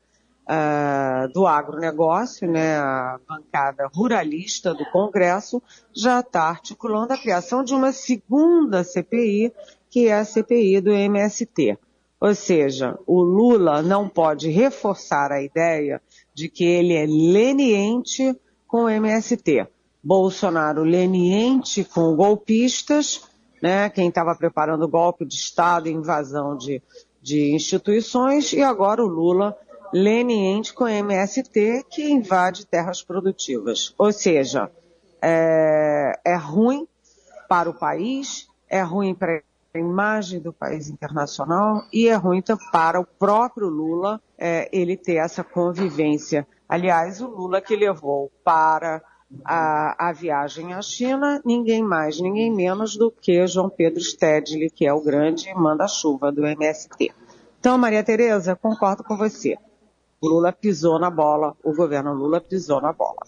uh, 0.49 1.31
do 1.33 1.47
agronegócio, 1.47 2.50
né, 2.50 2.78
a 2.78 3.21
bancada 3.28 3.87
ruralista 3.93 4.73
do 4.73 4.85
Congresso, 4.87 5.62
já 5.95 6.21
está 6.21 6.45
articulando 6.45 7.12
a 7.12 7.19
criação 7.19 7.62
de 7.62 7.75
uma 7.75 7.93
segunda 7.93 8.83
CPI, 8.83 9.52
que 9.90 10.09
é 10.09 10.14
a 10.14 10.25
CPI 10.25 10.81
do 10.81 10.90
MST. 10.90 11.78
Ou 12.21 12.35
seja, 12.35 12.99
o 13.07 13.21
Lula 13.21 13.81
não 13.83 14.09
pode 14.09 14.49
reforçar 14.49 15.31
a 15.31 15.43
ideia 15.43 16.00
de 16.35 16.49
que 16.49 16.64
ele 16.64 16.95
é 16.95 17.07
leniente 17.07 18.35
com 18.67 18.85
o 18.85 18.88
MST. 18.88 19.69
Bolsonaro 20.02 20.83
leniente 20.83 21.85
com 21.85 22.17
golpistas, 22.17 23.23
né, 23.62 23.88
quem 23.90 24.09
estava 24.09 24.35
preparando 24.35 24.85
o 24.85 24.88
golpe 24.88 25.25
de 25.25 25.35
Estado 25.35 25.88
invasão 25.88 26.57
de, 26.57 26.83
de 27.21 27.55
instituições, 27.55 28.52
e 28.52 28.62
agora 28.62 29.02
o 29.02 29.09
Lula 29.09 29.57
leniente 29.92 30.73
com 30.73 30.85
o 30.85 30.88
MST, 30.88 31.85
que 31.90 32.11
invade 32.11 32.66
terras 32.66 33.02
produtivas. 33.02 33.95
Ou 33.99 34.12
seja, 34.12 34.71
é, 35.23 36.18
é 36.25 36.35
ruim 36.37 36.87
para 37.49 37.71
o 37.71 37.75
país, 37.75 38.49
é 38.68 38.83
ruim 38.83 39.14
para 39.14 39.42
a 39.75 39.78
imagem 39.78 40.40
do 40.40 40.52
país 40.52 40.88
internacional 40.88 41.85
e 41.92 42.09
é 42.09 42.14
ruim 42.14 42.42
para 42.73 43.00
o 43.00 43.04
próprio 43.04 43.68
Lula 43.68 44.21
é, 44.37 44.68
ele 44.73 44.97
ter 44.97 45.16
essa 45.16 45.42
convivência. 45.42 46.47
Aliás, 46.68 47.21
o 47.21 47.28
Lula 47.28 47.61
que 47.61 47.75
levou 47.76 48.30
para 48.45 49.02
a, 49.45 50.09
a, 50.09 50.12
viagem 50.12 50.73
à 50.73 50.80
China 50.80 51.40
ninguém 51.45 51.83
mais, 51.83 52.21
ninguém 52.21 52.54
menos 52.54 52.97
do 52.97 53.11
que 53.11 53.47
João 53.47 53.68
Pedro 53.68 54.00
Stedley, 54.00 54.71
que 54.71 54.87
é 54.87 54.92
o 54.92 55.02
grande 55.02 55.52
manda-chuva 55.54 56.33
do 56.33 56.47
MST. 56.47 57.12
Então, 57.61 57.76
Maria 57.76 58.04
Tereza, 58.04 58.57
concordo 58.57 59.02
com 59.02 59.16
você. 59.16 59.57
Lula 60.23 60.53
pisou 60.53 60.99
na 60.99 61.11
bola, 61.11 61.57
o 61.63 61.73
governo 61.75 62.13
Lula 62.13 62.41
pisou 62.41 62.81
na 62.81 62.93
bola. 62.93 63.19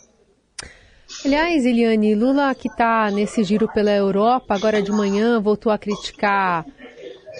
Aliás, 1.24 1.64
Eliane, 1.64 2.14
Lula 2.14 2.54
que 2.54 2.68
está 2.68 3.10
nesse 3.10 3.44
giro 3.44 3.68
pela 3.68 3.90
Europa, 3.90 4.54
agora 4.54 4.82
de 4.82 4.90
manhã 4.90 5.40
voltou 5.40 5.70
a 5.70 5.78
criticar 5.78 6.64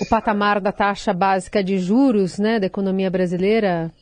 o 0.00 0.06
patamar 0.08 0.60
da 0.60 0.72
taxa 0.72 1.12
básica 1.12 1.62
de 1.64 1.78
juros 1.78 2.38
né, 2.38 2.60
da 2.60 2.66
economia 2.66 3.10
brasileira, 3.10 3.92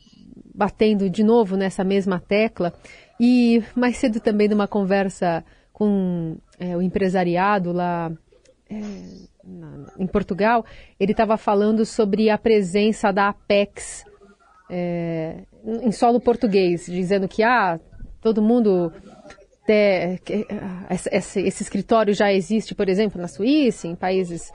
batendo 0.53 1.09
de 1.09 1.23
novo 1.23 1.55
nessa 1.55 1.83
mesma 1.83 2.19
tecla. 2.19 2.73
E 3.19 3.63
mais 3.75 3.97
cedo 3.97 4.19
também 4.19 4.47
numa 4.47 4.67
conversa 4.67 5.43
com 5.73 6.37
é, 6.59 6.75
o 6.75 6.81
empresariado 6.81 7.71
lá 7.71 8.11
é, 8.69 8.79
na, 9.43 9.87
em 9.97 10.07
Portugal, 10.07 10.65
ele 10.99 11.11
estava 11.11 11.37
falando 11.37 11.85
sobre 11.85 12.29
a 12.29 12.37
presença 12.37 13.11
da 13.11 13.29
Apex 13.29 14.05
é, 14.69 15.43
em 15.65 15.91
solo 15.91 16.19
português, 16.19 16.85
dizendo 16.85 17.27
que 17.27 17.43
ah, 17.43 17.79
todo 18.21 18.41
mundo 18.41 18.91
esse, 20.89 21.41
esse 21.41 21.63
escritório 21.63 22.13
já 22.13 22.33
existe, 22.33 22.73
por 22.73 22.89
exemplo, 22.89 23.21
na 23.21 23.27
Suíça, 23.27 23.87
em 23.87 23.95
países 23.95 24.51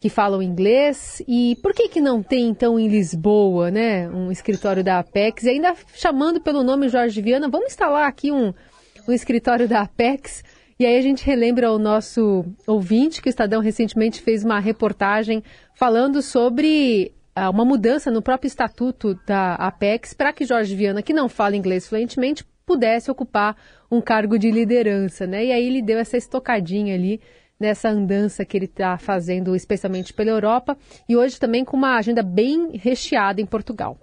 que 0.00 0.08
falam 0.08 0.42
inglês. 0.42 1.22
E 1.26 1.56
por 1.62 1.72
que, 1.72 1.88
que 1.88 2.00
não 2.00 2.22
tem, 2.22 2.48
então, 2.48 2.78
em 2.78 2.88
Lisboa, 2.88 3.70
né, 3.70 4.08
um 4.08 4.30
escritório 4.30 4.84
da 4.84 4.98
Apex? 4.98 5.44
E 5.44 5.50
ainda 5.50 5.74
chamando 5.94 6.40
pelo 6.40 6.62
nome 6.62 6.88
Jorge 6.88 7.20
Viana, 7.20 7.48
vamos 7.48 7.72
instalar 7.72 8.06
aqui 8.06 8.30
um, 8.30 8.52
um 9.08 9.12
escritório 9.12 9.66
da 9.66 9.80
Apex. 9.80 10.44
E 10.78 10.86
aí 10.86 10.96
a 10.96 11.02
gente 11.02 11.24
relembra 11.24 11.72
o 11.72 11.78
nosso 11.78 12.44
ouvinte 12.66 13.20
que 13.20 13.28
o 13.28 13.30
Estadão 13.30 13.60
recentemente 13.60 14.22
fez 14.22 14.44
uma 14.44 14.60
reportagem 14.60 15.42
falando 15.74 16.22
sobre 16.22 17.10
ah, 17.10 17.17
uma 17.50 17.64
mudança 17.64 18.10
no 18.10 18.22
próprio 18.22 18.48
estatuto 18.48 19.14
da 19.26 19.54
Apex 19.54 20.14
para 20.14 20.32
que 20.32 20.44
Jorge 20.44 20.74
Viana, 20.74 21.02
que 21.02 21.12
não 21.12 21.28
fala 21.28 21.56
inglês 21.56 21.86
fluentemente, 21.86 22.44
pudesse 22.64 23.10
ocupar 23.10 23.56
um 23.90 24.00
cargo 24.00 24.38
de 24.38 24.50
liderança, 24.50 25.26
né? 25.26 25.46
E 25.46 25.52
aí 25.52 25.66
ele 25.66 25.82
deu 25.82 25.98
essa 25.98 26.16
estocadinha 26.16 26.94
ali 26.94 27.20
nessa 27.58 27.88
andança 27.88 28.44
que 28.44 28.56
ele 28.56 28.66
está 28.66 28.96
fazendo, 28.98 29.56
especialmente 29.56 30.12
pela 30.12 30.30
Europa, 30.30 30.76
e 31.08 31.16
hoje 31.16 31.40
também 31.40 31.64
com 31.64 31.76
uma 31.76 31.96
agenda 31.96 32.22
bem 32.22 32.76
recheada 32.76 33.40
em 33.40 33.46
Portugal. 33.46 33.98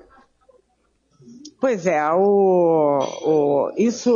Pois 1.59 1.87
é, 1.87 2.03
o, 2.11 2.99
o 3.23 3.71
isso, 3.77 4.13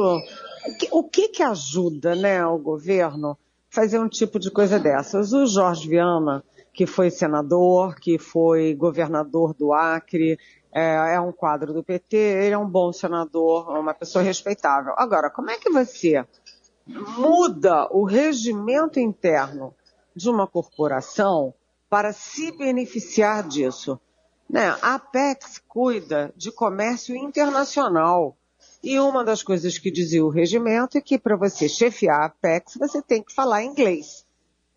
o 0.91 1.03
que 1.03 1.29
que 1.29 1.41
ajuda, 1.41 2.15
né, 2.15 2.45
o 2.45 2.57
governo 2.57 3.37
fazer 3.69 3.99
um 3.99 4.09
tipo 4.09 4.39
de 4.39 4.51
coisa 4.51 4.79
dessas? 4.79 5.31
O 5.31 5.45
Jorge 5.45 5.87
Viana, 5.87 6.43
que 6.79 6.85
foi 6.85 7.11
senador, 7.11 7.95
que 7.95 8.17
foi 8.17 8.73
governador 8.73 9.53
do 9.53 9.73
Acre, 9.73 10.39
é, 10.71 11.15
é, 11.15 11.19
um 11.19 11.33
quadro 11.33 11.73
do 11.73 11.83
PT, 11.83 12.15
ele 12.15 12.53
é 12.53 12.57
um 12.57 12.69
bom 12.69 12.93
senador, 12.93 13.67
uma 13.77 13.93
pessoa 13.93 14.23
respeitável. 14.23 14.93
Agora, 14.95 15.29
como 15.29 15.51
é 15.51 15.57
que 15.57 15.69
você 15.69 16.25
muda 16.87 17.85
o 17.91 18.05
regimento 18.05 18.97
interno 18.97 19.75
de 20.15 20.29
uma 20.29 20.47
corporação 20.47 21.53
para 21.89 22.13
se 22.13 22.49
beneficiar 22.57 23.45
disso? 23.45 23.99
Né? 24.49 24.69
A 24.81 24.95
Apex 24.95 25.61
cuida 25.67 26.33
de 26.33 26.49
comércio 26.49 27.13
internacional. 27.13 28.37
E 28.81 28.97
uma 29.01 29.25
das 29.25 29.43
coisas 29.43 29.77
que 29.77 29.91
dizia 29.91 30.23
o 30.23 30.29
regimento 30.29 30.97
é 30.97 31.01
que 31.01 31.19
para 31.19 31.35
você 31.35 31.67
chefiar 31.67 32.21
a 32.21 32.25
Apex, 32.27 32.77
você 32.79 33.01
tem 33.01 33.21
que 33.21 33.33
falar 33.33 33.65
inglês, 33.65 34.25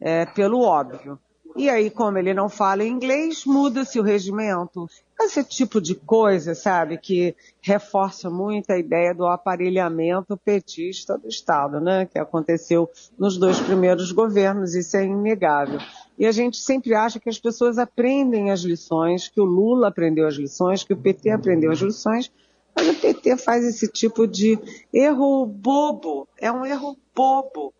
é, 0.00 0.26
pelo 0.26 0.62
óbvio. 0.62 1.16
E 1.54 1.68
aí, 1.68 1.90
como 1.90 2.16
ele 2.16 2.32
não 2.32 2.48
fala 2.48 2.84
inglês, 2.84 3.44
muda-se 3.44 4.00
o 4.00 4.02
regimento. 4.02 4.88
Esse 5.20 5.44
tipo 5.44 5.80
de 5.80 5.94
coisa, 5.94 6.54
sabe, 6.54 6.98
que 6.98 7.36
reforça 7.60 8.28
muito 8.30 8.70
a 8.70 8.78
ideia 8.78 9.14
do 9.14 9.26
aparelhamento 9.26 10.36
petista 10.36 11.16
do 11.16 11.28
Estado, 11.28 11.78
né, 11.78 12.06
que 12.06 12.18
aconteceu 12.18 12.90
nos 13.18 13.36
dois 13.36 13.60
primeiros 13.60 14.10
governos, 14.10 14.74
isso 14.74 14.96
é 14.96 15.04
inegável. 15.04 15.78
E 16.18 16.26
a 16.26 16.32
gente 16.32 16.56
sempre 16.56 16.94
acha 16.94 17.20
que 17.20 17.28
as 17.28 17.38
pessoas 17.38 17.78
aprendem 17.78 18.50
as 18.50 18.60
lições, 18.60 19.28
que 19.28 19.40
o 19.40 19.44
Lula 19.44 19.88
aprendeu 19.88 20.26
as 20.26 20.34
lições, 20.34 20.82
que 20.82 20.92
o 20.92 20.96
PT 20.96 21.30
aprendeu 21.30 21.70
as 21.70 21.78
lições, 21.78 22.32
mas 22.74 22.88
o 22.88 22.94
PT 22.94 23.36
faz 23.36 23.64
esse 23.64 23.86
tipo 23.86 24.26
de 24.26 24.58
erro 24.92 25.46
bobo, 25.46 26.26
é 26.38 26.50
um 26.50 26.64
erro 26.64 26.96
bobo, 27.14 27.72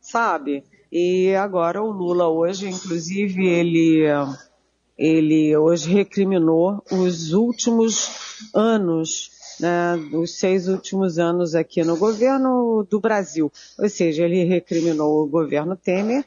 sabe? 0.00 0.62
E 0.90 1.34
agora 1.34 1.82
o 1.82 1.90
Lula 1.90 2.28
hoje, 2.28 2.68
inclusive, 2.68 3.46
ele, 3.46 4.04
ele 4.96 5.56
hoje 5.56 5.90
recriminou 5.90 6.82
os 6.90 7.32
últimos 7.32 8.08
anos, 8.54 9.30
né, 9.58 9.96
os 10.12 10.38
seis 10.38 10.68
últimos 10.68 11.18
anos 11.18 11.54
aqui 11.54 11.82
no 11.82 11.96
governo 11.96 12.86
do 12.88 13.00
Brasil. 13.00 13.50
Ou 13.78 13.88
seja, 13.88 14.24
ele 14.24 14.44
recriminou 14.44 15.22
o 15.22 15.26
governo 15.26 15.76
Temer 15.76 16.24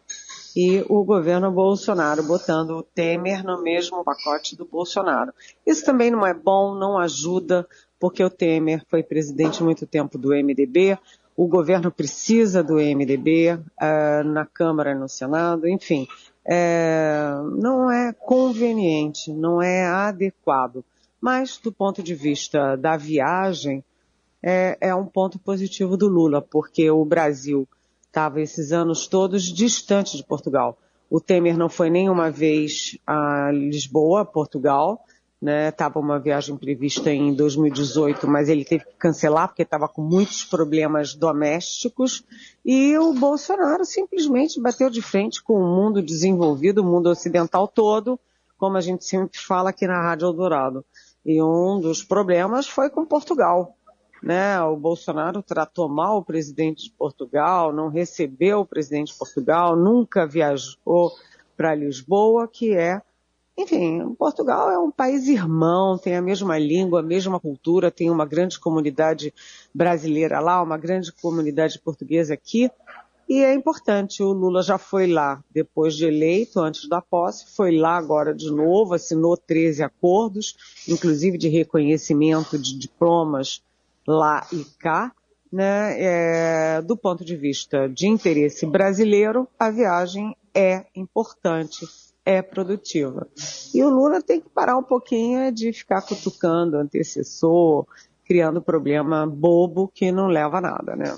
e 0.55 0.83
o 0.89 1.03
governo 1.03 1.51
Bolsonaro, 1.51 2.23
botando 2.23 2.71
o 2.71 2.83
Temer 2.83 3.45
no 3.45 3.61
mesmo 3.61 4.03
pacote 4.03 4.55
do 4.57 4.65
Bolsonaro. 4.65 5.31
Isso 5.65 5.85
também 5.85 6.11
não 6.11 6.25
é 6.25 6.33
bom, 6.33 6.75
não 6.75 6.97
ajuda, 6.97 7.67
porque 7.99 8.23
o 8.23 8.29
Temer 8.29 8.83
foi 8.89 9.03
presidente 9.03 9.63
muito 9.63 9.85
tempo 9.85 10.17
do 10.17 10.29
MDB, 10.29 10.97
o 11.39 11.47
governo 11.47 11.89
precisa 11.89 12.61
do 12.61 12.73
MDB 12.73 13.53
uh, 13.53 13.63
eh, 13.79 14.23
na 14.23 14.45
Câmara 14.45 14.93
no 14.93 15.07
Senado, 15.07 15.69
enfim, 15.69 16.05
é, 16.45 17.29
não 17.55 17.89
é 17.89 18.11
conveniente, 18.11 19.31
não 19.31 19.61
é 19.61 19.85
adequado. 19.85 20.83
Mas, 21.21 21.57
do 21.57 21.71
ponto 21.71 22.03
de 22.03 22.13
vista 22.13 22.75
da 22.75 22.97
viagem, 22.97 23.81
é, 24.43 24.77
é 24.81 24.93
um 24.93 25.05
ponto 25.05 25.39
positivo 25.39 25.95
do 25.95 26.09
Lula, 26.09 26.41
porque 26.41 26.91
o 26.91 27.05
Brasil 27.05 27.65
estava 28.05 28.41
esses 28.41 28.73
anos 28.73 29.07
todos 29.07 29.43
distante 29.43 30.17
de 30.17 30.25
Portugal. 30.25 30.77
O 31.09 31.21
Temer 31.21 31.57
não 31.57 31.69
foi 31.69 31.89
nenhuma 31.89 32.29
vez 32.29 32.97
a 33.07 33.49
Lisboa, 33.49 34.25
Portugal, 34.25 35.05
né? 35.41 35.71
Tava 35.71 35.99
uma 35.99 36.19
viagem 36.19 36.57
prevista 36.57 37.11
em 37.11 37.33
2018, 37.33 38.27
mas 38.27 38.49
ele 38.49 38.65
teve 38.65 38.83
que 38.85 38.95
cancelar 38.97 39.47
porque 39.47 39.61
estava 39.61 39.87
com 39.87 40.01
muitos 40.01 40.43
problemas 40.43 41.15
domésticos 41.15 42.23
e 42.65 42.97
o 42.97 43.13
Bolsonaro 43.13 43.85
simplesmente 43.85 44.59
bateu 44.59 44.89
de 44.89 45.01
frente 45.01 45.41
com 45.41 45.53
o 45.53 45.75
mundo 45.75 46.01
desenvolvido, 46.01 46.81
o 46.81 46.85
mundo 46.85 47.09
ocidental 47.09 47.67
todo, 47.67 48.19
como 48.57 48.75
a 48.75 48.81
gente 48.81 49.05
sempre 49.05 49.39
fala 49.39 49.69
aqui 49.69 49.87
na 49.87 50.01
Rádio 50.01 50.25
Eldorado. 50.25 50.83
E 51.25 51.41
um 51.41 51.79
dos 51.79 52.03
problemas 52.03 52.67
foi 52.67 52.89
com 52.89 53.05
Portugal. 53.05 53.75
Né? 54.21 54.61
O 54.61 54.75
Bolsonaro 54.75 55.41
tratou 55.41 55.87
mal 55.87 56.17
o 56.17 56.25
presidente 56.25 56.85
de 56.85 56.91
Portugal, 56.91 57.71
não 57.71 57.87
recebeu 57.87 58.59
o 58.59 58.65
presidente 58.65 59.13
de 59.13 59.17
Portugal, 59.17 59.77
nunca 59.77 60.27
viajou 60.27 61.13
para 61.55 61.75
Lisboa, 61.75 62.45
que 62.45 62.75
é 62.75 63.01
enfim, 63.59 64.15
Portugal 64.17 64.71
é 64.71 64.79
um 64.79 64.89
país 64.89 65.27
irmão, 65.27 65.97
tem 65.97 66.15
a 66.15 66.21
mesma 66.21 66.57
língua, 66.57 67.01
a 67.01 67.03
mesma 67.03 67.41
cultura, 67.41 67.91
tem 67.91 68.09
uma 68.09 68.25
grande 68.25 68.57
comunidade 68.57 69.33
brasileira 69.73 70.39
lá, 70.39 70.63
uma 70.63 70.77
grande 70.77 71.11
comunidade 71.11 71.77
portuguesa 71.77 72.33
aqui. 72.33 72.71
E 73.27 73.43
é 73.43 73.53
importante, 73.53 74.23
o 74.23 74.31
Lula 74.31 74.63
já 74.63 74.77
foi 74.77 75.07
lá 75.07 75.43
depois 75.51 75.93
de 75.93 76.05
eleito, 76.05 76.61
antes 76.61 76.87
da 76.87 77.01
posse, 77.01 77.53
foi 77.53 77.77
lá 77.77 77.97
agora 77.97 78.33
de 78.33 78.49
novo, 78.49 78.93
assinou 78.93 79.35
13 79.35 79.83
acordos, 79.83 80.55
inclusive 80.87 81.37
de 81.37 81.49
reconhecimento 81.49 82.57
de 82.57 82.79
diplomas 82.79 83.61
lá 84.07 84.47
e 84.53 84.63
cá. 84.79 85.11
Né? 85.51 85.95
É, 86.01 86.81
do 86.81 86.95
ponto 86.95 87.25
de 87.25 87.35
vista 87.35 87.89
de 87.89 88.07
interesse 88.07 88.65
brasileiro, 88.65 89.47
a 89.59 89.69
viagem 89.69 90.35
é 90.55 90.85
importante 90.95 91.85
é 92.29 92.43
produtiva. 92.43 93.27
E 93.73 93.83
o 93.83 93.89
Lula 93.89 94.21
tem 94.21 94.39
que 94.39 94.49
parar 94.49 94.77
um 94.77 94.83
pouquinho 94.83 95.51
de 95.51 95.73
ficar 95.73 96.03
cutucando 96.03 96.77
o 96.77 96.79
antecessor, 96.79 97.87
criando 98.23 98.61
problema 98.61 99.25
bobo 99.25 99.87
que 99.87 100.11
não 100.11 100.27
leva 100.27 100.59
a 100.59 100.61
nada, 100.61 100.95
né? 100.95 101.17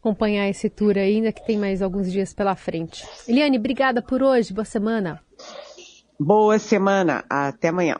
Acompanhar 0.00 0.48
esse 0.48 0.70
tour 0.70 0.96
ainda 0.96 1.30
que 1.30 1.44
tem 1.44 1.58
mais 1.58 1.82
alguns 1.82 2.10
dias 2.10 2.32
pela 2.32 2.56
frente. 2.56 3.06
Eliane, 3.28 3.58
obrigada 3.58 4.00
por 4.00 4.22
hoje. 4.22 4.54
Boa 4.54 4.64
semana. 4.64 5.20
Boa 6.18 6.58
semana. 6.58 7.22
Até 7.28 7.68
amanhã. 7.68 7.96